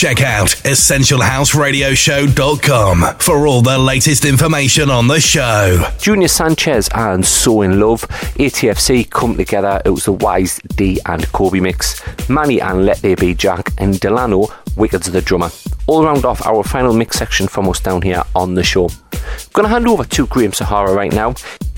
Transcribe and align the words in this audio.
Check 0.00 0.22
out 0.22 0.48
EssentialHouseRadioshow.com 0.64 3.18
for 3.18 3.46
all 3.46 3.60
the 3.60 3.76
latest 3.76 4.24
information 4.24 4.88
on 4.88 5.08
the 5.08 5.20
show. 5.20 5.84
Junior 5.98 6.28
Sanchez 6.28 6.88
and 6.94 7.22
So 7.22 7.60
In 7.60 7.78
Love, 7.78 8.08
ATFC 8.38 9.10
come 9.10 9.36
together. 9.36 9.82
It 9.84 9.90
was 9.90 10.06
the 10.06 10.14
Wise 10.14 10.58
D 10.74 10.98
and 11.04 11.30
Kobe 11.32 11.60
mix. 11.60 12.00
Manny 12.30 12.62
and 12.62 12.86
Let 12.86 13.02
There 13.02 13.14
Be 13.14 13.34
Jack 13.34 13.74
and 13.76 14.00
Delano, 14.00 14.48
Wicked's 14.74 15.12
the 15.12 15.20
drummer. 15.20 15.50
All 15.86 16.02
round 16.02 16.24
off 16.24 16.46
our 16.46 16.64
final 16.64 16.94
mix 16.94 17.18
section 17.18 17.46
from 17.46 17.68
us 17.68 17.80
down 17.80 18.00
here 18.00 18.22
on 18.34 18.54
the 18.54 18.64
show. 18.64 18.88
I'm 19.12 19.64
to 19.64 19.68
hand 19.68 19.86
over 19.86 20.04
to 20.04 20.26
Graham 20.28 20.54
Sahara 20.54 20.94
right 20.94 21.12
now 21.12 21.34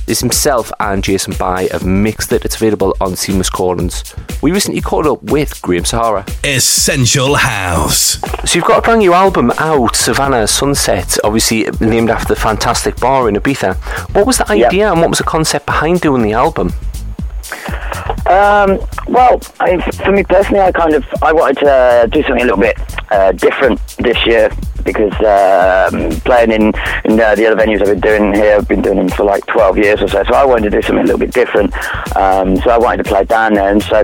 is 0.06 0.20
himself 0.20 0.72
and 0.80 1.02
Jason 1.02 1.34
Bye 1.38 1.68
have 1.70 1.84
mixed 1.84 2.32
it. 2.32 2.44
It's 2.44 2.56
available 2.56 2.96
on 3.00 3.16
Seamless 3.16 3.50
Recordings. 3.50 4.14
We 4.42 4.52
recently 4.52 4.80
caught 4.80 5.06
up 5.06 5.22
with 5.22 5.60
Graham 5.62 5.84
Sahara. 5.84 6.24
Essential 6.44 7.36
House. 7.36 8.18
So 8.44 8.58
you've 8.58 8.64
got 8.64 8.78
a 8.78 8.82
brand 8.82 9.00
new 9.00 9.12
album 9.12 9.52
out, 9.58 9.96
Savannah 9.96 10.46
Sunset, 10.46 11.18
obviously 11.24 11.66
named 11.80 12.10
after 12.10 12.34
the 12.34 12.40
fantastic 12.40 12.96
bar 12.96 13.28
in 13.28 13.36
Ibiza. 13.36 13.76
What 14.14 14.26
was 14.26 14.38
the 14.38 14.50
idea 14.50 14.84
yep. 14.84 14.92
and 14.92 15.00
what 15.00 15.10
was 15.10 15.18
the 15.18 15.24
concept 15.24 15.66
behind 15.66 16.00
doing 16.00 16.22
the 16.22 16.32
album? 16.32 16.72
Um, 18.26 18.78
well, 19.08 19.40
I 19.60 19.78
for 20.04 20.12
me 20.12 20.24
personally, 20.24 20.60
I 20.60 20.72
kind 20.72 20.94
of 20.94 21.04
I 21.22 21.32
wanted 21.32 21.58
to 21.60 22.08
do 22.10 22.22
something 22.22 22.42
a 22.42 22.44
little 22.44 22.56
bit 22.56 22.78
uh, 23.12 23.32
different 23.32 23.78
this 23.98 24.24
year 24.26 24.50
because 24.84 25.12
um, 25.20 26.10
playing 26.22 26.50
in, 26.50 26.72
in 27.04 27.20
uh, 27.20 27.34
the 27.34 27.46
other 27.46 27.56
venues 27.56 27.80
I've 27.80 27.86
been 27.86 28.00
doing 28.00 28.34
here, 28.34 28.56
I've 28.56 28.66
been 28.66 28.82
doing 28.82 28.96
them 28.96 29.08
for 29.10 29.24
like 29.24 29.46
12 29.46 29.78
years 29.78 30.02
or 30.02 30.08
so. 30.08 30.24
So 30.24 30.34
I 30.34 30.44
wanted 30.44 30.70
to 30.70 30.80
do 30.80 30.82
something 30.82 31.04
a 31.04 31.06
little 31.06 31.18
bit 31.18 31.32
different. 31.32 31.72
Um, 32.16 32.56
so 32.56 32.70
I 32.70 32.78
wanted 32.78 33.04
to 33.04 33.08
play 33.08 33.24
down 33.24 33.54
there, 33.54 33.70
and 33.70 33.82
so 33.82 34.02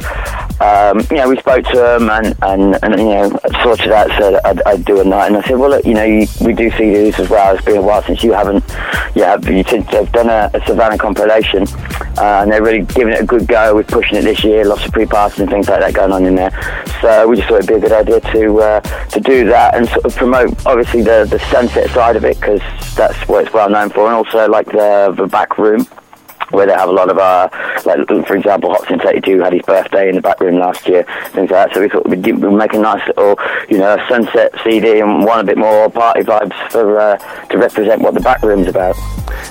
um, 0.60 1.00
you 1.10 1.16
know 1.18 1.28
we 1.28 1.36
spoke 1.38 1.64
to 1.66 1.76
them 1.76 2.10
and, 2.10 2.36
and, 2.42 2.78
and 2.82 2.98
you 2.98 3.08
know 3.08 3.38
sorted 3.62 3.92
out 3.92 4.08
so 4.18 4.40
I'd, 4.44 4.62
I'd, 4.62 4.84
do 4.84 5.00
a 5.00 5.04
night, 5.04 5.28
and 5.28 5.36
I 5.36 5.42
said, 5.42 5.58
well, 5.58 5.70
look, 5.70 5.84
you 5.84 5.94
know, 5.94 6.04
you, 6.04 6.26
we 6.40 6.54
do 6.54 6.70
CDs 6.70 7.18
as 7.18 7.28
well. 7.28 7.54
It's 7.54 7.64
been 7.64 7.76
a 7.76 7.82
while 7.82 8.02
since 8.02 8.22
you 8.24 8.32
haven't, 8.32 8.64
you 9.14 9.22
have 9.22 9.46
you 9.48 9.62
have 9.62 10.12
done 10.12 10.28
a, 10.28 10.50
a 10.54 10.64
Savannah 10.66 10.98
compilation, 10.98 11.66
uh, 12.16 12.40
and 12.42 12.50
they're 12.50 12.62
really 12.62 12.84
giving 12.86 13.12
it 13.12 13.20
a 13.20 13.26
good 13.26 13.46
go. 13.46 13.74
We're 13.74 13.84
pushing 13.84 14.18
it 14.18 14.22
this 14.22 14.42
year, 14.44 14.64
lots 14.64 14.84
of 14.86 14.92
pre-passes 14.92 15.40
and 15.40 15.50
things 15.50 15.68
like 15.68 15.80
that 15.80 15.94
going 15.94 16.12
on 16.12 16.24
in 16.24 16.34
there. 16.34 16.50
So 17.00 17.28
we 17.28 17.36
just 17.36 17.48
thought 17.48 17.58
it'd 17.58 17.68
be 17.68 17.74
a 17.74 17.80
good 17.80 17.92
idea 17.92 18.20
to 18.32 18.58
uh, 18.60 18.80
to 18.80 19.20
do 19.20 19.46
that 19.46 19.76
and 19.76 19.88
sort 19.88 20.04
of 20.04 20.16
promote 20.16 20.66
obviously 20.66 21.02
the 21.02 21.26
the 21.28 21.38
sunset 21.50 21.90
side 21.90 22.16
of 22.16 22.24
it 22.24 22.40
because 22.40 22.60
that's 22.94 23.28
what 23.28 23.44
it's 23.44 23.54
well 23.54 23.70
known 23.70 23.90
for, 23.90 24.06
and 24.06 24.14
also 24.14 24.48
like 24.48 24.66
the 24.66 25.14
the 25.16 25.26
back 25.26 25.58
room 25.58 25.86
where 26.50 26.66
they 26.66 26.72
have 26.72 26.88
a 26.88 26.92
lot 26.92 27.10
of 27.10 27.18
our, 27.18 27.50
uh, 27.52 27.82
like 27.84 28.06
for 28.26 28.36
example, 28.36 28.70
Hot 28.70 28.86
Since 28.88 29.04
82 29.04 29.40
had 29.40 29.52
his 29.52 29.62
birthday 29.62 30.08
in 30.08 30.14
the 30.16 30.20
back 30.20 30.40
room 30.40 30.58
last 30.58 30.88
year, 30.88 31.04
things 31.32 31.50
like 31.50 31.68
that. 31.68 31.74
So 31.74 31.80
we 31.80 31.88
thought 31.88 32.08
we'd, 32.08 32.24
we'd 32.24 32.52
make 32.52 32.72
a 32.74 32.78
nice 32.78 33.06
little, 33.08 33.38
you 33.68 33.78
know, 33.78 33.98
sunset 34.08 34.54
CD 34.64 35.00
and 35.00 35.24
want 35.24 35.42
a 35.42 35.44
bit 35.44 35.58
more 35.58 35.90
party 35.90 36.22
vibes 36.22 36.70
for 36.70 36.98
uh, 36.98 37.16
to 37.46 37.58
represent 37.58 38.02
what 38.02 38.14
the 38.14 38.20
back 38.20 38.42
room's 38.42 38.68
about. 38.68 38.96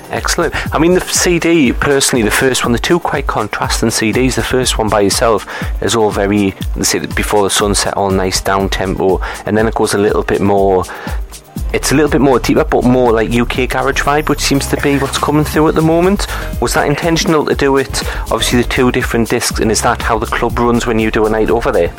Excellent. 0.09 0.53
I 0.73 0.79
mean, 0.79 0.93
the 0.93 1.01
CD, 1.01 1.73
personally, 1.73 2.23
the 2.23 2.31
first 2.31 2.63
one, 2.63 2.71
the 2.71 2.79
two 2.79 2.99
quite 2.99 3.27
contrasting 3.27 3.89
CDs. 3.89 4.35
The 4.35 4.43
first 4.43 4.77
one 4.77 4.89
by 4.89 5.01
yourself 5.01 5.45
is 5.81 5.95
all 5.95 6.11
very, 6.11 6.53
say, 6.81 7.05
before 7.05 7.43
the 7.43 7.49
sunset, 7.49 7.95
all 7.95 8.09
nice 8.09 8.41
down 8.41 8.69
tempo, 8.69 9.19
and 9.45 9.57
then 9.57 9.67
it 9.67 9.75
goes 9.75 9.93
a 9.93 9.97
little 9.97 10.23
bit 10.23 10.41
more 10.41 10.83
it's 11.73 11.91
a 11.91 11.95
little 11.95 12.09
bit 12.09 12.21
more 12.21 12.39
deeper, 12.39 12.63
but 12.63 12.83
more 12.83 13.11
like 13.11 13.29
UK 13.29 13.69
garage 13.69 14.01
vibe, 14.01 14.29
which 14.29 14.41
seems 14.41 14.67
to 14.67 14.77
be 14.81 14.97
what's 14.97 15.17
coming 15.17 15.43
through 15.43 15.67
at 15.69 15.75
the 15.75 15.81
moment. 15.81 16.27
Was 16.61 16.73
that 16.73 16.87
intentional 16.87 17.45
to 17.45 17.55
do 17.55 17.77
it? 17.77 18.03
Obviously, 18.31 18.61
the 18.61 18.69
two 18.69 18.91
different 18.91 19.29
discs, 19.29 19.59
and 19.59 19.71
is 19.71 19.81
that 19.81 20.01
how 20.01 20.17
the 20.17 20.25
club 20.25 20.57
runs 20.59 20.85
when 20.85 20.99
you 20.99 21.11
do 21.11 21.25
a 21.25 21.29
night 21.29 21.49
over 21.49 21.71
there? 21.71 21.93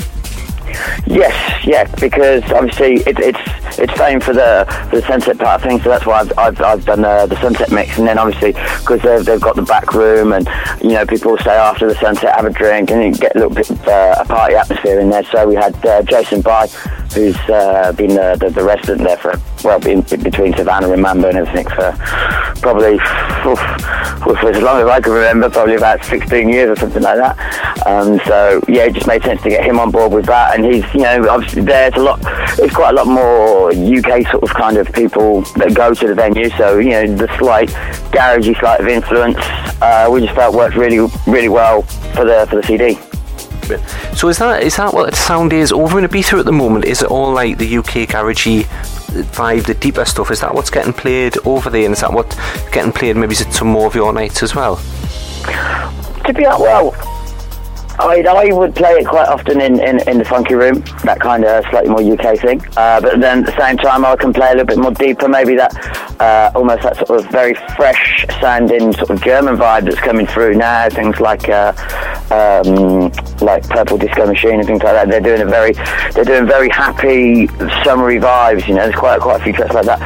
Yes, 1.06 1.64
yeah, 1.64 1.84
because 1.96 2.42
obviously 2.52 2.96
it, 3.06 3.18
it's 3.18 3.78
it's 3.78 3.92
fame 3.94 4.20
for 4.20 4.34
the 4.34 4.66
for 4.90 5.00
the 5.00 5.06
sunset 5.06 5.38
part 5.38 5.62
of 5.62 5.68
things, 5.68 5.82
so 5.82 5.88
that's 5.88 6.04
why 6.04 6.20
I've 6.20 6.38
I've, 6.38 6.60
I've 6.60 6.84
done 6.84 7.04
uh, 7.04 7.26
the 7.26 7.40
sunset 7.40 7.70
mix, 7.70 7.98
and 7.98 8.06
then 8.06 8.18
obviously 8.18 8.52
because 8.52 9.00
they've, 9.02 9.24
they've 9.24 9.40
got 9.40 9.56
the 9.56 9.62
back 9.62 9.94
room, 9.94 10.32
and 10.32 10.46
you 10.82 10.90
know 10.90 11.06
people 11.06 11.36
stay 11.38 11.54
after 11.54 11.88
the 11.88 11.94
sunset, 11.94 12.34
have 12.34 12.44
a 12.44 12.50
drink, 12.50 12.90
and 12.90 13.18
get 13.18 13.34
a 13.36 13.38
little 13.38 13.54
bit 13.54 13.70
uh, 13.88 14.16
a 14.18 14.24
party 14.24 14.54
atmosphere 14.54 15.00
in 15.00 15.08
there. 15.08 15.24
So 15.24 15.48
we 15.48 15.54
had 15.54 15.74
uh, 15.86 16.02
Jason 16.02 16.42
Bye, 16.42 16.68
who's 17.14 17.36
uh, 17.48 17.92
been 17.92 18.10
the, 18.10 18.36
the, 18.40 18.50
the 18.50 18.62
resident 18.62 19.02
there 19.02 19.16
for 19.16 19.34
well, 19.64 19.84
in, 19.86 20.02
between 20.02 20.54
Savannah 20.54 20.90
and 20.90 21.02
Mamba 21.02 21.28
and 21.28 21.38
everything 21.38 21.66
for 21.68 21.92
probably 22.60 22.94
oof, 23.46 23.58
for 24.22 24.48
as 24.48 24.62
long 24.62 24.80
as 24.80 24.88
I 24.88 25.00
can 25.00 25.12
remember, 25.12 25.50
probably 25.50 25.74
about 25.74 26.04
16 26.04 26.48
years 26.48 26.70
or 26.70 26.76
something 26.76 27.02
like 27.02 27.16
that. 27.16 27.86
Um, 27.86 28.20
so 28.26 28.62
yeah, 28.68 28.84
it 28.84 28.94
just 28.94 29.06
made 29.06 29.22
sense 29.22 29.42
to 29.42 29.50
get 29.50 29.64
him 29.64 29.78
on 29.78 29.90
board 29.90 30.12
with 30.12 30.26
that, 30.26 30.54
and 30.54 30.64
he's 30.64 30.84
you 30.94 31.00
know 31.00 31.28
obviously 31.28 31.62
there's 31.62 31.94
a 31.94 32.00
lot, 32.00 32.20
there's 32.56 32.72
quite 32.72 32.90
a 32.90 32.94
lot 32.94 33.06
more 33.06 33.70
UK 33.70 34.26
sort 34.30 34.42
of 34.42 34.50
kind 34.50 34.76
of 34.76 34.92
people 34.92 35.42
that 35.56 35.74
go 35.74 35.94
to 35.94 36.06
the 36.06 36.14
venue. 36.14 36.50
So 36.50 36.78
you 36.78 36.90
know 36.90 37.16
the 37.16 37.28
slight 37.38 37.70
garagey 38.10 38.58
slight 38.58 38.80
of 38.80 38.88
influence, 38.88 39.38
uh, 39.80 40.08
we 40.10 40.20
just 40.20 40.34
felt 40.34 40.54
worked 40.54 40.76
really 40.76 41.08
really 41.26 41.48
well 41.48 41.82
for 42.14 42.24
the 42.24 42.46
for 42.48 42.56
the 42.56 42.62
CD. 42.62 43.07
So 44.14 44.28
is 44.28 44.38
that 44.38 44.62
is 44.62 44.76
that 44.76 44.92
what 44.94 45.10
the 45.10 45.16
sound 45.16 45.52
is 45.52 45.72
over 45.72 45.98
in 45.98 46.04
Ibiza 46.04 46.40
at 46.40 46.44
the 46.44 46.52
moment? 46.52 46.84
Is 46.84 47.02
it 47.02 47.10
all 47.10 47.32
like 47.32 47.58
the 47.58 47.78
UK 47.78 48.08
garagey 48.08 48.64
vibe, 49.32 49.66
the 49.66 49.74
deeper 49.74 50.04
stuff? 50.04 50.30
Is 50.30 50.40
that 50.40 50.54
what's 50.54 50.70
getting 50.70 50.92
played 50.92 51.36
over 51.44 51.70
there, 51.70 51.84
and 51.84 51.94
is 51.94 52.00
that 52.00 52.12
what 52.12 52.38
getting 52.72 52.92
played 52.92 53.16
maybe 53.16 53.34
some 53.34 53.68
more 53.68 53.86
of 53.86 53.94
your 53.94 54.12
nights 54.12 54.42
as 54.42 54.54
well? 54.54 54.76
To 56.24 56.32
be 56.34 56.44
honest, 56.44 56.60
well, 56.60 57.17
I, 58.00 58.22
I 58.22 58.52
would 58.52 58.74
play 58.74 58.92
it 58.92 59.06
quite 59.06 59.28
often 59.28 59.60
in, 59.60 59.80
in, 59.80 60.08
in 60.08 60.18
the 60.18 60.24
funky 60.24 60.54
room, 60.54 60.80
that 61.04 61.18
kind 61.20 61.44
of 61.44 61.64
slightly 61.70 61.90
more 61.90 62.00
UK 62.00 62.38
thing. 62.38 62.62
Uh, 62.76 63.00
but 63.00 63.20
then 63.20 63.40
at 63.40 63.46
the 63.46 63.60
same 63.60 63.76
time, 63.76 64.04
I 64.04 64.14
can 64.16 64.32
play 64.32 64.48
a 64.48 64.50
little 64.52 64.66
bit 64.66 64.78
more 64.78 64.92
deeper, 64.92 65.28
maybe 65.28 65.56
that 65.56 65.74
uh, 66.20 66.50
almost 66.54 66.82
that 66.82 66.96
sort 66.96 67.20
of 67.20 67.30
very 67.30 67.54
fresh 67.76 68.24
sounding 68.40 68.92
sort 68.92 69.10
of 69.10 69.22
German 69.22 69.56
vibe 69.56 69.84
that's 69.84 70.00
coming 70.00 70.26
through 70.26 70.54
now. 70.54 70.88
Things 70.88 71.18
like 71.20 71.48
uh, 71.48 71.72
um, 72.30 73.10
like 73.40 73.68
Purple 73.68 73.98
Disco 73.98 74.26
Machine 74.26 74.60
and 74.60 74.66
things 74.66 74.82
like 74.82 74.94
that. 74.94 75.08
They're 75.08 75.20
doing 75.20 75.42
a 75.42 75.46
very 75.46 75.72
they're 76.12 76.24
doing 76.24 76.46
very 76.46 76.68
happy 76.68 77.48
summery 77.84 78.18
vibes. 78.18 78.66
You 78.68 78.74
know, 78.74 78.82
there's 78.82 78.94
quite 78.94 79.20
quite 79.20 79.40
a 79.40 79.44
few 79.44 79.52
tracks 79.52 79.74
like 79.74 79.86
that. 79.86 80.00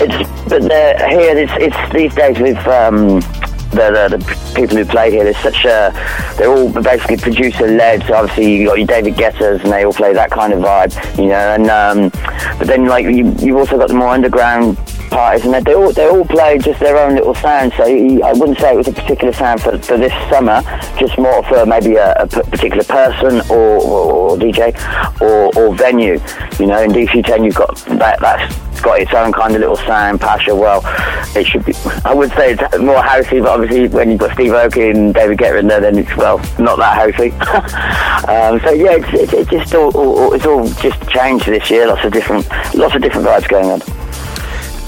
It's 0.00 0.48
but 0.48 0.62
here 0.62 1.36
it's 1.36 1.52
it's 1.56 1.92
these 1.92 2.14
days 2.14 2.38
with. 2.38 2.58
Um, 2.66 3.22
the, 3.70 4.08
the, 4.10 4.16
the, 4.16 4.52
people 4.54 4.76
who 4.76 4.84
play 4.84 5.10
here. 5.10 5.24
There's 5.24 5.36
such 5.38 5.64
a, 5.64 5.92
they're 6.36 6.50
all 6.50 6.70
basically 6.70 7.16
producer 7.16 7.66
led. 7.66 8.02
So 8.04 8.14
obviously 8.14 8.56
you 8.56 8.66
got 8.66 8.78
your 8.78 8.86
David 8.86 9.16
Guettas 9.16 9.62
and 9.62 9.72
they 9.72 9.84
all 9.84 9.92
play 9.92 10.12
that 10.12 10.30
kind 10.30 10.52
of 10.52 10.60
vibe, 10.60 11.18
you 11.18 11.28
know. 11.28 11.34
And 11.34 11.70
um, 11.70 12.10
but 12.58 12.66
then 12.66 12.86
like 12.86 13.04
you, 13.04 13.34
you've 13.38 13.56
also 13.56 13.78
got 13.78 13.88
the 13.88 13.94
more 13.94 14.08
underground 14.08 14.76
parties, 15.10 15.44
and 15.44 15.54
they 15.66 15.74
all 15.74 15.92
they 15.92 16.08
all 16.08 16.24
play 16.24 16.58
just 16.58 16.80
their 16.80 16.96
own 16.96 17.16
little 17.16 17.34
sound. 17.34 17.72
So 17.76 17.84
I 17.84 18.32
wouldn't 18.32 18.58
say 18.58 18.72
it 18.72 18.76
was 18.76 18.88
a 18.88 18.92
particular 18.92 19.32
sound 19.32 19.60
for, 19.60 19.78
for 19.78 19.98
this 19.98 20.12
summer, 20.30 20.62
just 20.98 21.18
more 21.18 21.42
for 21.44 21.66
maybe 21.66 21.96
a, 21.96 22.14
a 22.14 22.26
particular 22.26 22.84
person 22.84 23.40
or, 23.50 23.80
or, 23.82 24.12
or 24.12 24.36
DJ 24.38 24.74
or, 25.20 25.50
or 25.58 25.74
venue. 25.74 26.20
You 26.58 26.66
know, 26.66 26.82
in 26.82 26.90
DC10 26.92 27.44
you've 27.44 27.54
got 27.54 27.76
that 27.98 28.20
that's 28.20 28.70
got 28.80 29.00
its 29.00 29.12
own 29.12 29.32
kind 29.32 29.54
of 29.54 29.60
little 29.60 29.76
sound. 29.76 30.20
Pacha, 30.20 30.54
well, 30.54 30.82
it 31.36 31.46
should 31.46 31.64
be. 31.64 31.74
I 32.04 32.14
would 32.14 32.30
say 32.30 32.52
it's 32.52 32.78
more 32.78 33.02
housey, 33.02 33.42
but 33.42 33.50
obviously 33.50 33.88
when 33.88 34.10
you've 34.10 34.20
got 34.20 34.32
Steve 34.34 34.52
Aoki 34.52 34.90
and 34.90 35.12
David 35.12 35.38
Guetta 35.38 35.60
in 35.60 35.66
there, 35.66 35.80
then 35.80 35.98
it's 35.98 36.16
well 36.16 36.38
not 36.58 36.78
that 36.78 36.98
housey. 36.98 37.32
um, 38.28 38.60
so 38.60 38.70
yeah, 38.70 38.96
it's, 38.96 39.32
it's, 39.32 39.50
just 39.50 39.74
all, 39.74 39.90
all, 39.96 40.32
it's 40.32 40.46
all 40.46 40.66
just 40.74 41.00
changed 41.08 41.46
this 41.46 41.70
year. 41.70 41.86
Lots 41.86 42.04
of 42.04 42.12
different 42.12 42.48
lots 42.74 42.94
of 42.94 43.02
different 43.02 43.26
vibes 43.26 43.48
going 43.48 43.70
on 43.70 43.99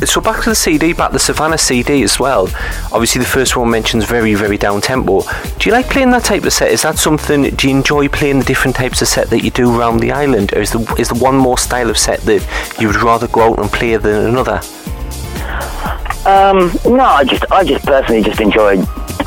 so 0.07 0.21
back 0.21 0.43
to 0.45 0.51
the 0.51 0.55
CD, 0.55 0.93
back 0.93 1.13
the 1.13 1.19
Savannah 1.19 1.59
CD 1.59 2.03
as 2.03 2.19
well. 2.19 2.49
Obviously, 2.93 3.21
the 3.21 3.29
first 3.29 3.57
one 3.57 3.71
mentions 3.71 4.05
very, 4.05 4.35
very 4.35 4.57
down 4.57 4.81
tempo. 4.81 5.23
Do 5.59 5.69
you 5.69 5.73
like 5.73 5.89
playing 5.89 6.11
that 6.11 6.25
type 6.25 6.45
of 6.45 6.53
set? 6.53 6.71
Is 6.71 6.83
that 6.83 6.99
something? 6.99 7.43
Do 7.43 7.69
you 7.69 7.77
enjoy 7.77 8.09
playing 8.09 8.41
the 8.41 8.45
different 8.45 8.77
types 8.77 9.03
of 9.03 9.09
set 9.09 9.31
that 9.31 9.43
you 9.45 9.51
do 9.51 9.79
around 9.79 10.01
the 10.01 10.13
island, 10.13 10.53
or 10.53 10.61
is 10.61 10.73
the 10.73 10.81
is 10.99 11.09
the 11.09 11.15
one 11.15 11.37
more 11.37 11.59
style 11.59 11.91
of 11.91 11.99
set 11.99 12.21
that 12.23 12.77
you 12.81 12.87
would 12.87 13.03
rather 13.03 13.29
go 13.29 13.53
out 13.53 13.59
and 13.59 13.71
play 13.71 13.97
than 13.97 14.27
another? 14.27 14.61
Um, 16.25 16.71
no, 16.85 17.05
I 17.05 17.25
just 17.25 17.45
I 17.51 17.65
just 17.65 17.85
personally 17.85 18.23
just 18.23 18.41
enjoy 18.41 18.77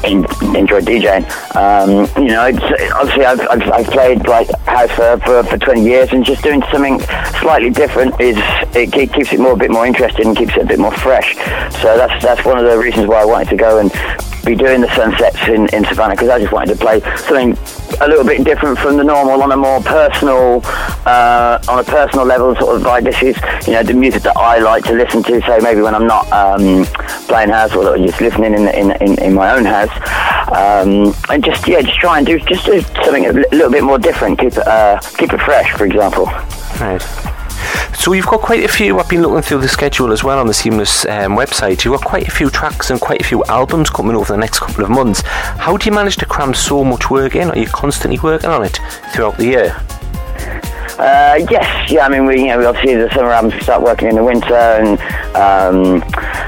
enjoy 0.03 0.81
DJing. 0.81 1.25
Um, 1.55 2.09
you 2.21 2.29
know, 2.29 2.45
obviously 2.95 3.25
I've, 3.25 3.39
I've, 3.41 3.71
I've, 3.71 3.87
played 3.87 4.27
like 4.27 4.49
house 4.61 4.91
for, 4.91 5.17
for, 5.19 5.43
for 5.43 5.57
20 5.57 5.83
years, 5.83 6.11
and 6.11 6.25
just 6.25 6.43
doing 6.43 6.61
something 6.71 6.99
slightly 7.39 7.69
different 7.69 8.19
is 8.19 8.37
it 8.75 8.91
keeps 8.91 9.31
it 9.31 9.39
more 9.39 9.53
a 9.53 9.57
bit 9.57 9.71
more 9.71 9.85
interesting 9.85 10.27
and 10.27 10.37
keeps 10.37 10.55
it 10.55 10.63
a 10.63 10.65
bit 10.65 10.79
more 10.79 10.91
fresh. 10.91 11.35
So 11.81 11.97
that's 11.97 12.23
that's 12.23 12.45
one 12.45 12.57
of 12.57 12.65
the 12.65 12.77
reasons 12.77 13.07
why 13.07 13.21
I 13.21 13.25
wanted 13.25 13.49
to 13.49 13.55
go 13.55 13.79
and 13.79 13.91
be 14.45 14.55
doing 14.55 14.81
the 14.81 14.93
sunsets 14.95 15.47
in, 15.47 15.67
in 15.73 15.83
Savannah 15.85 16.13
because 16.13 16.29
I 16.29 16.39
just 16.39 16.51
wanted 16.51 16.73
to 16.73 16.79
play 16.79 16.99
something 17.17 17.55
a 18.01 18.07
little 18.07 18.23
bit 18.23 18.43
different 18.43 18.77
from 18.79 18.97
the 18.97 19.03
normal 19.03 19.41
on 19.41 19.51
a 19.51 19.57
more 19.57 19.81
personal 19.81 20.61
uh, 21.05 21.59
on 21.67 21.79
a 21.79 21.83
personal 21.83 22.25
level 22.25 22.55
sort 22.55 22.75
of 22.75 22.81
vibe. 22.81 23.03
This 23.03 23.21
is 23.21 23.67
you 23.67 23.73
know 23.73 23.83
the 23.83 23.93
music 23.93 24.23
that 24.23 24.37
I 24.37 24.59
like 24.59 24.83
to 24.85 24.93
listen 24.93 25.23
to. 25.23 25.41
So 25.41 25.59
maybe 25.61 25.81
when 25.81 25.95
I'm 25.95 26.07
not 26.07 26.31
um, 26.31 26.85
playing 27.27 27.49
house 27.49 27.73
or 27.75 27.97
just 27.97 28.21
listening 28.21 28.53
in, 28.53 28.67
in, 28.67 28.91
in, 29.01 29.19
in 29.21 29.33
my 29.33 29.55
own 29.55 29.65
house, 29.65 29.91
um, 30.49 31.13
and 31.29 31.43
just 31.43 31.67
yeah, 31.67 31.81
just 31.81 31.99
try 31.99 32.17
and 32.17 32.27
do 32.27 32.39
just 32.39 32.65
do 32.65 32.81
something 32.81 33.25
a 33.25 33.31
little 33.31 33.71
bit 33.71 33.83
more 33.83 33.99
different. 33.99 34.39
Keep 34.39 34.53
it 34.53 34.67
uh, 34.67 34.99
keep 35.17 35.33
it 35.33 35.41
fresh, 35.41 35.71
for 35.73 35.85
example. 35.85 36.25
Right. 36.79 37.01
So 37.97 38.13
you've 38.13 38.27
got 38.27 38.41
quite 38.41 38.63
a 38.63 38.67
few. 38.67 38.99
I've 38.99 39.09
been 39.09 39.21
looking 39.21 39.41
through 39.41 39.61
the 39.61 39.67
schedule 39.67 40.11
as 40.11 40.23
well 40.23 40.39
on 40.39 40.47
the 40.47 40.53
Seamless 40.53 41.05
um, 41.05 41.35
website. 41.35 41.83
You've 41.83 41.99
got 41.99 42.05
quite 42.05 42.27
a 42.27 42.31
few 42.31 42.49
tracks 42.49 42.91
and 42.91 43.01
quite 43.01 43.21
a 43.21 43.23
few 43.23 43.43
albums 43.45 43.89
coming 43.89 44.15
over 44.15 44.31
the 44.31 44.37
next 44.37 44.59
couple 44.59 44.83
of 44.83 44.89
months. 44.89 45.21
How 45.21 45.75
do 45.75 45.89
you 45.89 45.95
manage 45.95 46.17
to 46.17 46.25
cram 46.25 46.53
so 46.53 46.83
much 46.83 47.09
work 47.09 47.35
in? 47.35 47.49
Are 47.49 47.57
you 47.57 47.67
constantly 47.67 48.19
working 48.19 48.49
on 48.49 48.63
it 48.63 48.79
throughout 49.13 49.37
the 49.37 49.45
year? 49.45 49.75
Uh, 50.99 51.45
yes, 51.49 51.91
yeah. 51.91 52.05
I 52.05 52.09
mean, 52.09 52.25
we 52.25 52.39
you 52.39 52.47
know 52.47 52.59
we 52.59 52.65
obviously 52.65 52.95
the 52.95 53.09
summer 53.13 53.31
albums 53.31 53.61
start 53.63 53.81
working 53.81 54.07
in 54.07 54.15
the 54.15 54.23
winter 54.23 54.53
and 54.53 54.99
um, 55.35 56.01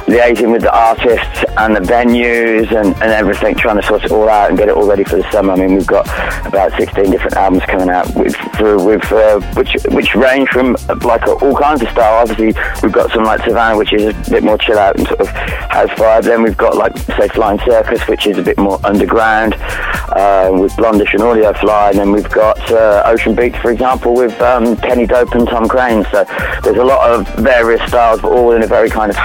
liaising 0.07 0.51
with 0.51 0.61
the 0.61 0.73
artists 0.73 1.43
and 1.57 1.75
the 1.75 1.81
venues 1.81 2.71
and, 2.71 2.95
and 3.01 3.11
everything, 3.11 3.55
trying 3.55 3.75
to 3.75 3.83
sort 3.83 4.03
it 4.03 4.11
all 4.11 4.29
out 4.29 4.49
and 4.49 4.57
get 4.57 4.69
it 4.69 4.75
all 4.75 4.87
ready 4.87 5.03
for 5.03 5.17
the 5.17 5.31
summer. 5.31 5.53
I 5.53 5.57
mean, 5.57 5.75
we've 5.75 5.87
got 5.87 6.07
about 6.45 6.71
16 6.77 7.11
different 7.11 7.35
albums 7.35 7.63
coming 7.65 7.89
out 7.89 8.13
with, 8.15 8.35
through, 8.55 8.83
with 8.83 9.11
uh, 9.11 9.39
which 9.53 9.75
which 9.89 10.15
range 10.15 10.49
from 10.49 10.77
like 11.01 11.27
all 11.27 11.55
kinds 11.55 11.81
of 11.81 11.89
style. 11.89 12.21
Obviously, 12.21 12.53
we've 12.81 12.91
got 12.91 13.11
some 13.11 13.23
like 13.23 13.43
Savannah, 13.43 13.77
which 13.77 13.93
is 13.93 14.03
a 14.05 14.31
bit 14.31 14.43
more 14.43 14.57
chill 14.57 14.77
out 14.77 14.97
and 14.97 15.07
sort 15.07 15.19
of 15.19 15.27
house 15.27 15.89
vibe. 15.91 16.23
Then 16.23 16.41
we've 16.41 16.57
got 16.57 16.75
like 16.75 16.97
say 16.97 17.27
Flying 17.27 17.59
Circus, 17.59 18.07
which 18.07 18.27
is 18.27 18.37
a 18.37 18.43
bit 18.43 18.57
more 18.57 18.79
underground 18.85 19.55
uh, 19.55 20.49
with 20.53 20.71
Blondish 20.73 21.13
and 21.13 21.21
Audio 21.21 21.53
Fly. 21.53 21.89
And 21.89 21.99
then 21.99 22.11
we've 22.11 22.29
got 22.29 22.59
uh, 22.71 23.03
Ocean 23.05 23.35
Beach, 23.35 23.57
for 23.57 23.71
example, 23.71 24.13
with 24.13 24.39
um, 24.41 24.77
Kenny 24.77 25.05
Dope 25.05 25.33
and 25.35 25.47
Tom 25.47 25.67
Crane. 25.67 26.05
So 26.11 26.25
there's 26.63 26.77
a 26.77 26.83
lot 26.83 27.09
of 27.09 27.27
various 27.35 27.81
styles, 27.87 28.21
but 28.21 28.31
all 28.31 28.51
in 28.51 28.63
a 28.63 28.67
very 28.67 28.89
kind 28.89 29.11
of 29.11 29.17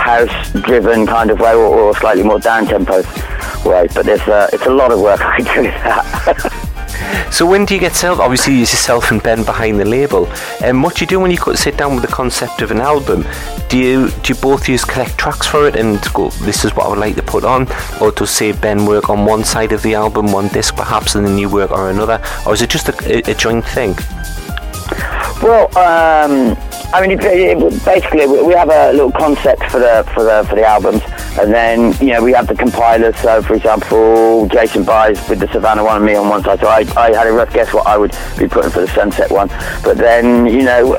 house-driven 0.00 1.06
kind 1.06 1.30
of 1.30 1.40
way, 1.40 1.52
or, 1.54 1.66
or 1.66 1.96
slightly 1.96 2.22
more 2.22 2.40
down-tempo 2.40 3.02
way. 3.68 3.86
But 3.94 4.06
there's 4.06 4.20
uh, 4.22 4.48
it's 4.52 4.66
a 4.66 4.70
lot 4.70 4.92
of 4.92 5.00
work 5.00 5.20
I 5.24 5.38
do 5.38 5.62
with 5.62 5.74
that. 5.84 6.70
So 7.30 7.46
when 7.46 7.64
do 7.64 7.74
you 7.74 7.80
get 7.80 7.94
self? 7.94 8.18
Obviously, 8.18 8.60
it's 8.60 8.72
yourself 8.72 9.10
and 9.12 9.22
Ben 9.22 9.44
behind 9.44 9.78
the 9.78 9.84
label. 9.84 10.26
And 10.60 10.76
um, 10.76 10.82
what 10.82 10.96
do 10.96 11.04
you 11.04 11.06
do 11.06 11.20
when 11.20 11.30
you 11.30 11.38
sit 11.54 11.76
down 11.76 11.94
with 11.94 12.02
the 12.02 12.12
concept 12.12 12.60
of 12.60 12.70
an 12.70 12.80
album? 12.80 13.24
Do 13.68 13.78
you 13.78 14.10
do 14.22 14.34
you 14.34 14.40
both 14.40 14.68
use 14.68 14.84
collect 14.84 15.16
tracks 15.16 15.46
for 15.46 15.68
it 15.68 15.76
and 15.76 16.00
go, 16.12 16.30
this 16.44 16.64
is 16.64 16.74
what 16.74 16.86
I 16.86 16.88
would 16.88 16.98
like 16.98 17.14
to 17.16 17.22
put 17.22 17.44
on, 17.44 17.68
or 18.00 18.10
does 18.10 18.30
say 18.30 18.52
Ben 18.52 18.84
work 18.84 19.08
on 19.08 19.24
one 19.24 19.44
side 19.44 19.72
of 19.72 19.82
the 19.82 19.94
album, 19.94 20.32
one 20.32 20.48
disc 20.48 20.74
perhaps, 20.74 21.14
and 21.14 21.24
then 21.24 21.38
you 21.38 21.48
work 21.48 21.70
on 21.70 21.94
another, 21.94 22.20
or 22.46 22.52
is 22.52 22.62
it 22.62 22.70
just 22.70 22.88
a, 22.88 23.30
a 23.30 23.34
joint 23.34 23.64
thing? 23.64 23.94
Well, 25.40 25.66
um, 25.78 26.56
I 26.92 27.00
mean, 27.06 27.12
it, 27.12 27.22
it, 27.22 27.84
basically, 27.84 28.26
we 28.26 28.52
have 28.54 28.68
a 28.68 28.92
little 28.92 29.12
concept 29.12 29.62
for 29.70 29.78
the 29.78 30.04
for 30.12 30.24
the 30.24 30.44
for 30.48 30.56
the 30.56 30.64
albums, 30.64 31.02
and 31.38 31.54
then 31.54 31.94
you 32.00 32.12
know 32.12 32.22
we 32.22 32.32
have 32.32 32.48
the 32.48 32.54
compilers. 32.54 33.16
So, 33.18 33.42
for 33.42 33.54
example, 33.54 34.48
Jason 34.48 34.82
Bye's 34.82 35.16
with 35.28 35.38
the 35.38 35.46
Savannah 35.52 35.84
one 35.84 35.98
and 35.98 36.04
me 36.04 36.16
on 36.16 36.28
one 36.28 36.42
side. 36.42 36.58
So 36.58 36.66
I, 36.66 36.84
I 36.96 37.14
had 37.14 37.28
a 37.28 37.32
rough 37.32 37.52
guess 37.52 37.72
what 37.72 37.86
I 37.86 37.96
would 37.96 38.10
be 38.36 38.48
putting 38.48 38.72
for 38.72 38.80
the 38.80 38.88
Sunset 38.88 39.30
one. 39.30 39.48
But 39.84 39.98
then 39.98 40.46
you 40.46 40.62
know 40.62 40.96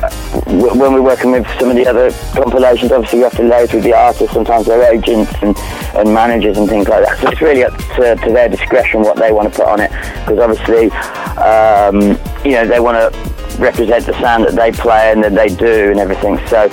when 0.47 0.93
we're 0.93 1.01
working 1.01 1.31
with 1.31 1.45
some 1.59 1.69
of 1.69 1.75
the 1.75 1.85
other 1.85 2.11
compilations, 2.33 2.91
obviously 2.93 3.19
we 3.19 3.23
have 3.23 3.35
to 3.35 3.43
liaise 3.43 3.73
with 3.73 3.83
the 3.83 3.93
artists, 3.93 4.33
sometimes 4.33 4.67
their 4.67 4.93
agents 4.93 5.33
and, 5.41 5.57
and 5.95 6.13
managers 6.13 6.57
and 6.57 6.69
things 6.69 6.87
like 6.87 7.03
that. 7.03 7.19
So 7.19 7.29
it's 7.29 7.41
really 7.41 7.65
up 7.65 7.77
to, 7.95 8.15
to 8.15 8.31
their 8.31 8.47
discretion 8.47 9.01
what 9.01 9.17
they 9.17 9.33
want 9.33 9.51
to 9.51 9.59
put 9.59 9.67
on 9.67 9.81
it, 9.81 9.91
because 10.21 10.39
obviously 10.39 10.89
um, 11.35 12.17
you 12.45 12.53
know 12.53 12.65
they 12.65 12.79
want 12.79 12.95
to 12.95 13.40
represent 13.59 14.05
the 14.05 14.13
sound 14.19 14.45
that 14.45 14.55
they 14.55 14.71
play 14.71 15.11
and 15.11 15.23
that 15.23 15.33
they 15.33 15.47
do 15.47 15.91
and 15.91 15.99
everything. 15.99 16.39
So, 16.47 16.69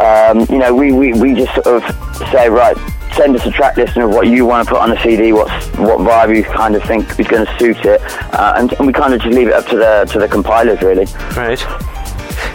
um, 0.00 0.46
you 0.50 0.58
know, 0.58 0.74
we, 0.74 0.92
we, 0.92 1.12
we 1.12 1.34
just 1.34 1.52
sort 1.54 1.82
of 1.82 1.82
say, 2.30 2.48
right, 2.48 2.76
send 3.14 3.34
us 3.36 3.44
a 3.46 3.50
track 3.50 3.76
list 3.76 3.96
of 3.96 4.10
what 4.10 4.26
you 4.26 4.46
want 4.46 4.66
to 4.66 4.74
put 4.74 4.80
on 4.80 4.90
the 4.90 5.02
CD, 5.02 5.32
what's, 5.32 5.66
what 5.78 5.98
vibe 5.98 6.34
you 6.34 6.44
kind 6.44 6.74
of 6.74 6.82
think 6.84 7.18
is 7.18 7.26
going 7.26 7.44
to 7.44 7.58
suit 7.58 7.84
it, 7.84 8.00
uh, 8.34 8.54
and, 8.56 8.72
and, 8.74 8.86
we 8.86 8.92
kind 8.92 9.12
of 9.12 9.20
just 9.20 9.34
leave 9.34 9.48
it 9.48 9.52
up 9.52 9.66
to 9.66 9.76
the 9.76 10.08
to 10.12 10.18
the 10.18 10.28
compilers, 10.28 10.80
really. 10.80 11.06
Right. 11.36 11.60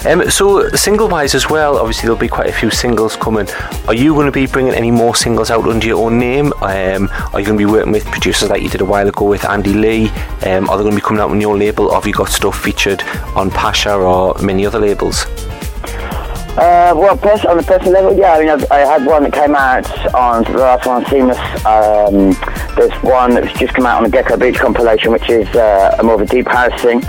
Um, 0.05 0.29
so 0.29 0.69
single 0.69 1.07
wise 1.07 1.33
as 1.33 1.49
well, 1.49 1.77
obviously 1.77 2.03
there'll 2.03 2.19
be 2.19 2.27
quite 2.27 2.47
a 2.47 2.53
few 2.53 2.69
singles 2.69 3.15
coming. 3.15 3.47
Are 3.87 3.93
you 3.95 4.13
going 4.13 4.27
to 4.27 4.31
be 4.31 4.45
bringing 4.45 4.73
any 4.73 4.91
more 4.91 5.15
singles 5.15 5.49
out 5.49 5.65
under 5.65 5.87
your 5.87 6.05
own 6.05 6.19
name? 6.19 6.53
Um, 6.61 7.09
are 7.33 7.39
you 7.39 7.45
going 7.45 7.57
to 7.57 7.65
be 7.65 7.65
working 7.65 7.91
with 7.91 8.05
producers 8.05 8.49
like 8.49 8.61
you 8.61 8.69
did 8.69 8.81
a 8.81 8.85
while 8.85 9.07
ago 9.07 9.25
with 9.25 9.43
Andy 9.45 9.73
Lee? 9.73 10.09
Um, 10.45 10.69
are 10.69 10.77
they 10.77 10.83
going 10.83 10.91
to 10.91 10.95
be 10.95 11.01
coming 11.01 11.21
out 11.21 11.31
on 11.31 11.41
your 11.41 11.57
label? 11.57 11.91
Have 11.91 12.05
you 12.05 12.13
got 12.13 12.29
stuff 12.29 12.59
featured 12.59 13.01
on 13.35 13.49
Pacha 13.49 13.95
or 13.95 14.35
many 14.43 14.65
other 14.67 14.79
labels? 14.79 15.25
Uh, 16.57 16.93
well, 16.95 17.17
pers- 17.17 17.43
on 17.43 17.57
the 17.57 17.63
personal 17.63 17.91
level, 17.91 18.17
yeah. 18.17 18.31
I 18.31 18.39
mean, 18.39 18.49
I've, 18.49 18.71
i 18.71 18.77
had 18.79 19.05
one 19.05 19.23
that 19.23 19.33
came 19.33 19.55
out 19.55 19.85
on 20.15 20.45
the 20.45 20.57
last 20.57 20.87
one, 20.87 21.05
Seamless. 21.07 21.37
Um, 21.65 22.31
there's 22.77 22.93
one 23.03 23.33
that's 23.33 23.51
just 23.59 23.73
come 23.73 23.85
out 23.85 23.97
on 23.97 24.03
the 24.03 24.09
Gecko 24.09 24.37
Beach 24.37 24.55
compilation, 24.55 25.11
which 25.11 25.29
is 25.29 25.47
uh, 25.53 25.97
a 25.99 26.03
more 26.03 26.15
of 26.15 26.21
a 26.21 26.25
deep 26.25 26.47
house 26.47 26.81
thing 26.81 27.03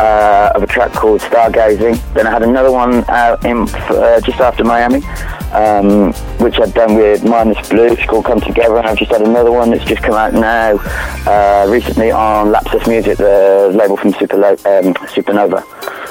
uh, 0.00 0.50
of 0.56 0.64
a 0.64 0.66
track 0.66 0.90
called 0.92 1.20
Stargazing. 1.20 1.96
Then 2.12 2.26
I 2.26 2.30
had 2.30 2.42
another 2.42 2.72
one 2.72 3.08
out 3.08 3.44
in 3.44 3.68
uh, 3.68 4.20
just 4.20 4.40
after 4.40 4.64
Miami, 4.64 5.04
um, 5.52 6.12
which 6.42 6.58
I've 6.58 6.74
done 6.74 6.96
with 6.96 7.22
Minus 7.22 7.68
Blue. 7.68 7.92
It's 7.92 8.04
called 8.04 8.24
Come 8.24 8.40
Together, 8.40 8.78
and 8.78 8.86
I've 8.88 8.98
just 8.98 9.12
had 9.12 9.22
another 9.22 9.52
one 9.52 9.70
that's 9.70 9.84
just 9.84 10.02
come 10.02 10.14
out 10.14 10.34
now 10.34 10.76
uh, 11.24 11.70
recently 11.70 12.10
on 12.10 12.50
Lapsus 12.50 12.88
Music, 12.88 13.16
the 13.18 13.70
label 13.72 13.96
from 13.96 14.12
Superlo- 14.14 14.58
um, 14.66 14.92
Supernova. 15.06 15.62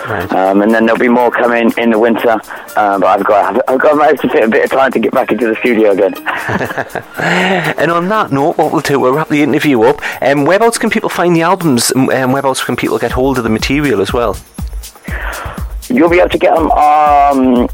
Right. 0.08 0.32
Um, 0.32 0.62
and 0.62 0.74
then 0.74 0.86
there'll 0.86 1.00
be 1.00 1.10
more 1.10 1.30
coming 1.30 1.72
in 1.78 1.90
the 1.90 2.00
winter, 2.00 2.40
uh, 2.78 2.98
but 3.00 3.06
I've 3.06 3.26
got 3.26 3.70
I've 3.70 3.80
got 3.80 3.98
managed 3.98 4.22
to 4.22 4.30
fit 4.30 4.44
a 4.44 4.48
bit 4.48 4.64
of 4.64 4.72
time 4.72 4.92
to 4.94 5.00
get 5.00 5.12
back 5.12 5.32
into 5.32 5.48
the 5.48 5.56
studio 5.56 5.92
again. 5.92 6.14
and 7.78 7.92
on 7.92 8.08
that 8.08 8.32
note, 8.32 8.58
what 8.58 8.72
we'll 8.72 8.82
do, 8.82 9.00
we'll 9.00 9.14
wrap 9.14 9.28
the 9.28 9.44
interview 9.44 9.82
up. 9.82 10.02
Um, 10.22 10.46
whereabouts 10.46 10.78
can 10.78 10.90
people 10.90 11.10
find 11.10 11.36
the 11.36 11.42
albums? 11.42 11.92
And 11.92 12.10
um, 12.10 12.32
whereabouts 12.32 12.64
can 12.64 12.78
people 12.78 12.98
get 13.00 13.12
hold 13.12 13.38
of 13.38 13.44
the 13.44 13.50
material 13.50 14.00
as 14.00 14.14
well? 14.14 14.38
You'll 15.90 16.10
be 16.10 16.20
able 16.20 16.30
to 16.30 16.38
get 16.38 16.56
them 16.56 16.72
um, 16.72 17.68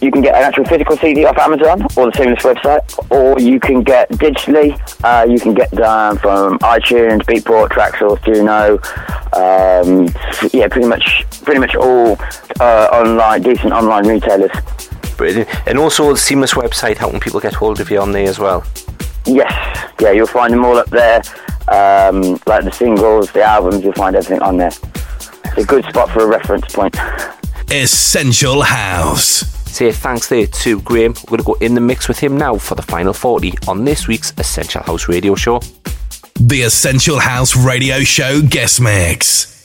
you 0.00 0.12
can 0.12 0.20
get 0.20 0.34
an 0.34 0.42
actual 0.42 0.64
physical 0.64 0.96
CD 0.96 1.24
off 1.24 1.36
Amazon 1.38 1.82
or 1.96 2.10
the 2.10 2.12
Seamless 2.16 2.42
website, 2.42 3.10
or 3.10 3.38
you 3.40 3.58
can 3.58 3.82
get 3.82 4.08
digitally. 4.10 4.78
Uh, 5.02 5.24
you 5.28 5.40
can 5.40 5.54
get 5.54 5.70
them 5.70 6.18
from 6.18 6.58
iTunes, 6.60 7.22
Beatport, 7.22 7.70
Traxsource, 7.70 8.22
Juno. 8.24 8.78
Um, 9.38 10.08
yeah, 10.52 10.66
pretty 10.68 10.88
much, 10.88 11.24
pretty 11.44 11.60
much 11.60 11.76
all 11.76 12.16
uh, 12.60 12.88
online, 12.92 13.42
decent 13.42 13.72
online 13.72 14.06
retailers. 14.06 14.50
Brilliant. 15.16 15.48
And 15.68 15.78
also 15.78 16.12
the 16.12 16.18
Seamless 16.18 16.54
website. 16.54 16.96
helping 16.96 17.20
people 17.20 17.40
get 17.40 17.54
hold 17.54 17.80
of 17.80 17.90
you 17.90 18.00
on 18.00 18.12
there 18.12 18.28
as 18.28 18.38
well? 18.38 18.64
Yes, 19.26 19.52
yeah, 20.00 20.10
you'll 20.10 20.26
find 20.26 20.52
them 20.52 20.64
all 20.64 20.76
up 20.76 20.90
there. 20.90 21.22
Um, 21.68 22.40
like 22.46 22.64
the 22.64 22.72
singles, 22.72 23.30
the 23.32 23.42
albums, 23.42 23.84
you'll 23.84 23.92
find 23.92 24.16
everything 24.16 24.42
on 24.42 24.56
there. 24.56 24.72
It's 25.44 25.64
a 25.64 25.64
good 25.64 25.84
spot 25.84 26.10
for 26.10 26.20
a 26.20 26.26
reference 26.26 26.72
point. 26.74 26.96
Essential 27.70 28.62
House 28.62 29.58
say 29.78 29.92
thanks 29.92 30.28
there 30.28 30.46
to 30.46 30.80
Graham. 30.80 31.14
We're 31.30 31.36
going 31.36 31.38
to 31.38 31.44
go 31.44 31.54
in 31.64 31.74
the 31.74 31.80
mix 31.80 32.08
with 32.08 32.18
him 32.18 32.36
now 32.36 32.56
for 32.56 32.74
the 32.74 32.82
final 32.82 33.12
40 33.12 33.54
on 33.68 33.84
this 33.84 34.08
week's 34.08 34.32
Essential 34.36 34.82
House 34.82 35.06
Radio 35.06 35.36
Show. 35.36 35.60
The 36.40 36.62
Essential 36.62 37.18
House 37.18 37.56
Radio 37.56 38.00
Show 38.04 38.42
guest 38.42 38.80
mix. 38.80 39.57